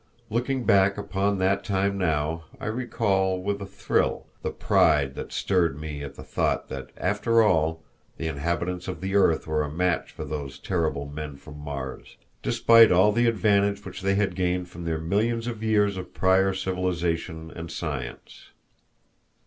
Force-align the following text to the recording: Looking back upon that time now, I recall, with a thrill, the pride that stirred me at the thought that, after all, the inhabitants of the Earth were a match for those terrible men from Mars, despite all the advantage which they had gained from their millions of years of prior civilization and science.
Looking 0.31 0.63
back 0.63 0.97
upon 0.97 1.37
that 1.37 1.63
time 1.63 1.95
now, 1.99 2.45
I 2.59 2.65
recall, 2.65 3.39
with 3.39 3.61
a 3.61 3.67
thrill, 3.67 4.25
the 4.41 4.49
pride 4.49 5.13
that 5.13 5.31
stirred 5.31 5.79
me 5.79 6.01
at 6.03 6.15
the 6.15 6.23
thought 6.23 6.69
that, 6.69 6.89
after 6.97 7.43
all, 7.43 7.83
the 8.17 8.25
inhabitants 8.25 8.87
of 8.87 8.99
the 8.99 9.13
Earth 9.13 9.45
were 9.45 9.61
a 9.61 9.69
match 9.71 10.11
for 10.11 10.25
those 10.25 10.57
terrible 10.57 11.05
men 11.05 11.37
from 11.37 11.59
Mars, 11.59 12.17
despite 12.41 12.91
all 12.91 13.11
the 13.11 13.27
advantage 13.27 13.85
which 13.85 14.01
they 14.01 14.15
had 14.15 14.33
gained 14.35 14.69
from 14.69 14.85
their 14.85 14.97
millions 14.97 15.45
of 15.45 15.61
years 15.61 15.97
of 15.97 16.15
prior 16.15 16.51
civilization 16.51 17.51
and 17.55 17.69
science. 17.71 18.47